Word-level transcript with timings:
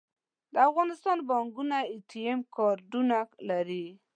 د 0.53 0.55
افغانستان 0.69 1.17
بانکونه 1.29 1.77
اې 1.89 1.97
ټي 2.09 2.21
ایم 2.27 2.39
کارډونه 2.55 3.17
لري 3.49 3.85